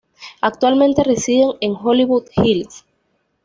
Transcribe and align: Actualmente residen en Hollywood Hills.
Actualmente 0.41 1.03
residen 1.03 1.51
en 1.59 1.75
Hollywood 1.79 2.25
Hills. 2.37 2.85